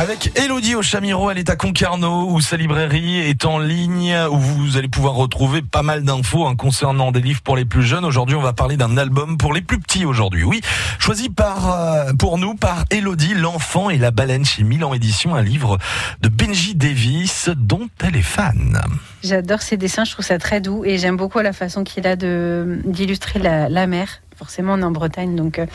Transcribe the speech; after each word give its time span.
Avec 0.00 0.32
Elodie 0.38 0.76
Ochamiro, 0.76 1.30
elle 1.30 1.36
est 1.36 1.50
à 1.50 1.56
Concarneau 1.56 2.30
où 2.30 2.40
sa 2.40 2.56
librairie 2.56 3.18
est 3.18 3.44
en 3.44 3.58
ligne 3.58 4.16
où 4.30 4.38
vous 4.38 4.78
allez 4.78 4.88
pouvoir 4.88 5.12
retrouver 5.12 5.60
pas 5.60 5.82
mal 5.82 6.04
d'infos 6.04 6.46
hein, 6.46 6.56
concernant 6.56 7.12
des 7.12 7.20
livres 7.20 7.42
pour 7.42 7.54
les 7.54 7.66
plus 7.66 7.82
jeunes. 7.82 8.06
Aujourd'hui, 8.06 8.34
on 8.34 8.40
va 8.40 8.54
parler 8.54 8.78
d'un 8.78 8.96
album 8.96 9.36
pour 9.36 9.52
les 9.52 9.60
plus 9.60 9.78
petits 9.78 10.06
aujourd'hui. 10.06 10.42
Oui, 10.42 10.62
choisi 10.98 11.28
par 11.28 11.70
euh, 11.70 12.12
pour 12.18 12.38
nous 12.38 12.54
par 12.54 12.86
Elodie, 12.90 13.34
l'enfant 13.34 13.90
et 13.90 13.98
la 13.98 14.10
baleine 14.10 14.46
chez 14.46 14.62
Milan 14.62 14.94
Édition, 14.94 15.34
un 15.34 15.42
livre 15.42 15.76
de 16.22 16.30
Benji 16.30 16.74
Davis 16.74 17.50
dont 17.54 17.90
elle 18.02 18.16
est 18.16 18.22
fan. 18.22 18.80
J'adore 19.22 19.60
ses 19.60 19.76
dessins, 19.76 20.06
je 20.06 20.12
trouve 20.12 20.24
ça 20.24 20.38
très 20.38 20.62
doux 20.62 20.82
et 20.82 20.96
j'aime 20.96 21.18
beaucoup 21.18 21.40
la 21.40 21.52
façon 21.52 21.84
qu'il 21.84 22.06
a 22.06 22.16
d'illustrer 22.16 23.38
la, 23.38 23.68
la 23.68 23.86
mer 23.86 24.22
forcément 24.40 24.72
on 24.72 24.78
est 24.78 24.84
en 24.84 24.90
Bretagne, 24.90 25.36
donc 25.36 25.58
euh, 25.58 25.66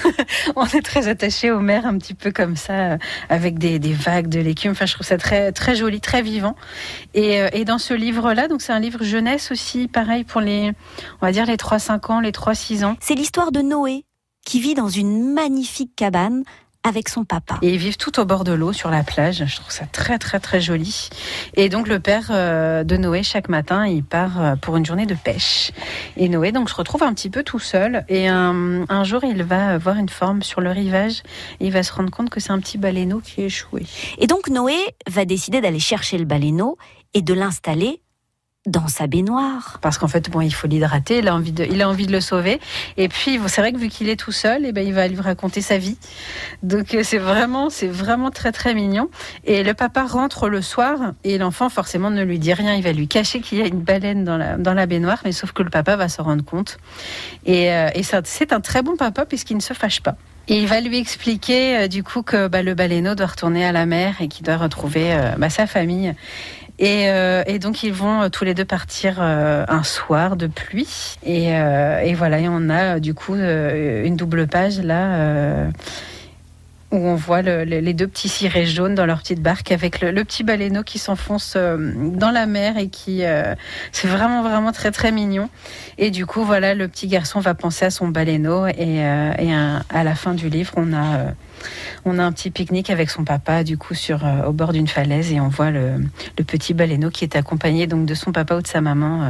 on 0.56 0.64
est 0.64 0.80
très 0.80 1.08
attaché 1.08 1.50
aux 1.50 1.58
mers, 1.58 1.86
un 1.86 1.98
petit 1.98 2.14
peu 2.14 2.30
comme 2.30 2.54
ça, 2.54 2.92
euh, 2.92 2.98
avec 3.28 3.58
des, 3.58 3.80
des, 3.80 3.92
vagues 3.92 4.28
de 4.28 4.38
l'écume. 4.38 4.70
Enfin, 4.70 4.86
je 4.86 4.94
trouve 4.94 5.04
ça 5.04 5.18
très 5.18 5.50
très 5.50 5.74
joli, 5.74 6.00
très 6.00 6.22
vivant. 6.22 6.54
Et, 7.14 7.40
euh, 7.40 7.48
et 7.52 7.64
dans 7.64 7.78
ce 7.78 7.94
livre-là, 7.94 8.46
donc 8.46 8.62
c'est 8.62 8.72
un 8.72 8.78
livre 8.78 9.02
jeunesse 9.02 9.50
aussi, 9.50 9.88
pareil 9.88 10.22
pour 10.22 10.40
les, 10.40 10.70
on 11.20 11.26
va 11.26 11.32
dire 11.32 11.46
les 11.46 11.56
3-5 11.56 12.12
ans, 12.12 12.20
les 12.20 12.30
3-6 12.30 12.84
ans. 12.84 12.96
C'est 13.00 13.16
l'histoire 13.16 13.50
de 13.50 13.60
Noé 13.60 14.04
qui 14.46 14.60
vit 14.60 14.74
dans 14.74 14.88
une 14.88 15.32
magnifique 15.32 15.96
cabane 15.96 16.44
avec 16.84 17.08
son 17.08 17.24
papa. 17.24 17.58
Et 17.62 17.70
ils 17.70 17.78
vivent 17.78 17.96
tout 17.96 18.18
au 18.20 18.24
bord 18.24 18.44
de 18.44 18.52
l'eau 18.52 18.72
sur 18.72 18.90
la 18.90 19.02
plage. 19.02 19.44
Je 19.46 19.56
trouve 19.56 19.70
ça 19.70 19.86
très 19.86 20.18
très 20.18 20.40
très 20.40 20.60
joli. 20.60 21.08
Et 21.54 21.68
donc 21.68 21.88
le 21.88 22.00
père 22.00 22.28
euh, 22.30 22.84
de 22.84 22.96
Noé 22.96 23.22
chaque 23.22 23.48
matin, 23.48 23.86
il 23.86 24.04
part 24.04 24.40
euh, 24.40 24.56
pour 24.56 24.76
une 24.76 24.84
journée 24.84 25.06
de 25.06 25.14
pêche. 25.14 25.72
Et 26.16 26.28
Noé 26.28 26.52
donc 26.52 26.68
se 26.68 26.74
retrouve 26.74 27.02
un 27.02 27.14
petit 27.14 27.30
peu 27.30 27.42
tout 27.42 27.60
seul. 27.60 28.04
Et 28.08 28.28
un, 28.28 28.84
un 28.88 29.04
jour, 29.04 29.22
il 29.24 29.42
va 29.42 29.78
voir 29.78 29.96
une 29.96 30.08
forme 30.08 30.42
sur 30.42 30.60
le 30.60 30.70
rivage. 30.70 31.22
Et 31.60 31.66
il 31.66 31.72
va 31.72 31.82
se 31.82 31.92
rendre 31.92 32.10
compte 32.10 32.30
que 32.30 32.40
c'est 32.40 32.52
un 32.52 32.58
petit 32.58 32.78
baleineau 32.78 33.20
qui 33.20 33.42
est 33.42 33.46
échoué. 33.46 33.86
Et 34.18 34.26
donc 34.26 34.48
Noé 34.48 34.76
va 35.08 35.24
décider 35.24 35.60
d'aller 35.60 35.80
chercher 35.80 36.18
le 36.18 36.24
baleineau 36.24 36.76
et 37.14 37.22
de 37.22 37.34
l'installer 37.34 38.01
dans 38.66 38.86
sa 38.86 39.06
baignoire. 39.06 39.78
Parce 39.82 39.98
qu'en 39.98 40.08
fait, 40.08 40.30
bon, 40.30 40.40
il 40.40 40.52
faut 40.52 40.68
l'hydrater, 40.68 41.18
il 41.18 41.28
a 41.28 41.34
envie 41.34 41.52
de, 41.52 41.64
il 41.64 41.82
a 41.82 41.88
envie 41.88 42.06
de 42.06 42.12
le 42.12 42.20
sauver. 42.20 42.60
Et 42.96 43.08
puis, 43.08 43.40
c'est 43.46 43.60
vrai 43.60 43.72
que 43.72 43.78
vu 43.78 43.88
qu'il 43.88 44.08
est 44.08 44.16
tout 44.16 44.32
seul, 44.32 44.64
et 44.64 44.68
eh 44.68 44.72
ben, 44.72 44.86
il 44.86 44.94
va 44.94 45.08
lui 45.08 45.20
raconter 45.20 45.60
sa 45.60 45.78
vie. 45.78 45.96
Donc, 46.62 46.96
c'est 47.02 47.18
vraiment, 47.18 47.70
c'est 47.70 47.88
vraiment 47.88 48.30
très, 48.30 48.52
très 48.52 48.74
mignon. 48.74 49.10
Et 49.44 49.62
le 49.62 49.74
papa 49.74 50.04
rentre 50.04 50.48
le 50.48 50.62
soir 50.62 51.12
et 51.24 51.38
l'enfant, 51.38 51.68
forcément, 51.68 52.10
ne 52.10 52.22
lui 52.22 52.38
dit 52.38 52.54
rien. 52.54 52.74
Il 52.74 52.82
va 52.82 52.92
lui 52.92 53.08
cacher 53.08 53.40
qu'il 53.40 53.58
y 53.58 53.62
a 53.62 53.66
une 53.66 53.80
baleine 53.80 54.24
dans 54.24 54.36
la, 54.36 54.56
dans 54.56 54.74
la 54.74 54.86
baignoire, 54.86 55.20
mais 55.24 55.32
sauf 55.32 55.52
que 55.52 55.62
le 55.62 55.70
papa 55.70 55.96
va 55.96 56.08
se 56.08 56.22
rendre 56.22 56.44
compte. 56.44 56.78
Et, 57.44 57.72
euh, 57.72 57.88
et 57.94 58.02
c'est 58.02 58.52
un 58.52 58.60
très 58.60 58.82
bon 58.82 58.96
papa 58.96 59.26
puisqu'il 59.26 59.56
ne 59.56 59.62
se 59.62 59.74
fâche 59.74 60.00
pas. 60.00 60.16
Et 60.48 60.58
il 60.60 60.66
va 60.66 60.80
lui 60.80 60.98
expliquer 60.98 61.76
euh, 61.76 61.88
du 61.88 62.02
coup 62.02 62.22
que 62.22 62.48
bah, 62.48 62.62
le 62.62 62.74
baleineau 62.74 63.14
doit 63.14 63.26
retourner 63.26 63.64
à 63.64 63.72
la 63.72 63.86
mer 63.86 64.16
et 64.20 64.28
qu'il 64.28 64.44
doit 64.44 64.56
retrouver 64.56 65.12
euh, 65.12 65.30
bah, 65.38 65.50
sa 65.50 65.66
famille. 65.66 66.14
Et, 66.78 67.10
euh, 67.10 67.44
et, 67.46 67.58
donc 67.60 67.84
ils 67.84 67.92
vont 67.92 68.28
tous 68.28 68.44
les 68.44 68.54
deux 68.54 68.64
partir 68.64 69.18
euh, 69.20 69.64
un 69.68 69.84
soir 69.84 70.36
de 70.36 70.48
pluie. 70.48 71.16
Et, 71.24 71.54
euh, 71.54 72.00
et 72.00 72.14
voilà, 72.14 72.40
et 72.40 72.48
on 72.48 72.70
a 72.70 72.98
du 72.98 73.14
coup 73.14 73.34
une 73.34 74.16
double 74.16 74.48
page 74.48 74.80
là 74.80 75.68
où 76.92 76.96
on 76.96 77.14
voit 77.16 77.42
le, 77.42 77.64
les 77.64 77.94
deux 77.94 78.06
petits 78.06 78.28
cirés 78.28 78.66
jaunes 78.66 78.94
dans 78.94 79.06
leur 79.06 79.20
petite 79.20 79.40
barque 79.40 79.72
avec 79.72 80.00
le, 80.00 80.12
petit 80.24 80.44
baleineau 80.44 80.82
qui 80.82 80.98
s'enfonce 80.98 81.56
dans 81.56 82.30
la 82.30 82.46
mer 82.46 82.78
et 82.78 82.88
qui 82.88 83.22
c'est 83.92 84.06
vraiment 84.06 84.42
vraiment 84.42 84.72
très 84.72 84.90
très 84.90 85.10
mignon. 85.10 85.48
Et 85.98 86.10
du 86.10 86.26
coup 86.26 86.44
voilà, 86.44 86.74
le 86.74 86.86
petit 86.88 87.06
garçon 87.06 87.40
va 87.40 87.54
penser 87.54 87.86
à 87.86 87.90
son 87.90 88.08
baleineau 88.08 88.66
et, 88.66 88.98
et 89.38 89.54
à, 89.54 90.04
la 90.04 90.14
fin 90.14 90.34
du 90.34 90.48
livre 90.48 90.74
on 90.76 90.92
a 90.92 91.32
on 92.04 92.18
a 92.18 92.24
un 92.24 92.32
petit 92.32 92.50
pique-nique 92.50 92.90
avec 92.90 93.10
son 93.10 93.24
papa, 93.24 93.64
du 93.64 93.78
coup, 93.78 93.94
sur, 93.94 94.24
euh, 94.24 94.44
au 94.46 94.52
bord 94.52 94.72
d'une 94.72 94.88
falaise, 94.88 95.32
et 95.32 95.40
on 95.40 95.48
voit 95.48 95.70
le, 95.70 96.00
petit 96.46 96.74
baleineau 96.74 97.10
qui 97.10 97.24
est 97.24 97.36
accompagné 97.36 97.86
donc 97.86 98.06
de 98.06 98.14
son 98.14 98.32
papa 98.32 98.56
ou 98.56 98.62
de 98.62 98.66
sa 98.66 98.80
maman. 98.80 99.22
Euh, 99.22 99.28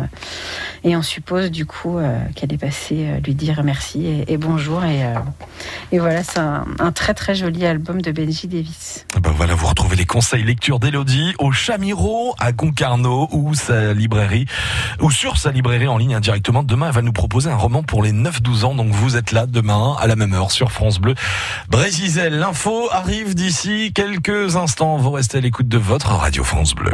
et 0.84 0.96
on 0.96 1.02
suppose, 1.02 1.50
du 1.50 1.66
coup, 1.66 1.98
euh, 1.98 2.18
qu'elle 2.34 2.52
est 2.52 2.58
passée 2.58 3.06
lui 3.24 3.34
dire 3.34 3.62
merci 3.64 4.24
et, 4.26 4.36
bonjour. 4.38 4.82
Et, 4.84 5.98
voilà, 5.98 6.22
c'est 6.24 6.38
un, 6.38 6.92
très 6.92 7.14
très 7.14 7.34
joli 7.34 7.51
album 7.60 8.00
de 8.02 8.12
Benji 8.12 8.48
Davis. 8.48 9.06
Ben 9.20 9.30
voilà, 9.30 9.54
vous 9.54 9.66
retrouvez 9.66 9.96
les 9.96 10.04
conseils 10.04 10.42
lecture 10.42 10.78
d'Elodie 10.78 11.34
au 11.38 11.52
Chamiro 11.52 12.34
à 12.38 12.52
Concarneau 12.52 13.28
ou 13.32 13.54
sa 13.54 13.92
librairie, 13.92 14.46
ou 15.00 15.10
sur 15.10 15.36
sa 15.36 15.50
librairie 15.50 15.88
en 15.88 15.98
ligne 15.98 16.14
indirectement. 16.14 16.62
Demain, 16.62 16.88
elle 16.88 16.94
va 16.94 17.02
nous 17.02 17.12
proposer 17.12 17.50
un 17.50 17.56
roman 17.56 17.82
pour 17.82 18.02
les 18.02 18.12
9-12 18.12 18.64
ans. 18.64 18.74
Donc 18.74 18.90
vous 18.90 19.16
êtes 19.16 19.32
là 19.32 19.46
demain 19.46 19.96
à 20.00 20.06
la 20.06 20.16
même 20.16 20.32
heure 20.34 20.50
sur 20.50 20.72
France 20.72 20.98
Bleu. 20.98 21.14
Brésil 21.68 22.02
L'info 22.30 22.88
arrive 22.90 23.34
d'ici 23.34 23.92
quelques 23.94 24.56
instants. 24.56 24.96
Vous 24.96 25.12
restez 25.12 25.38
à 25.38 25.40
l'écoute 25.40 25.68
de 25.68 25.78
votre 25.78 26.08
Radio 26.08 26.42
France 26.42 26.74
Bleu. 26.74 26.90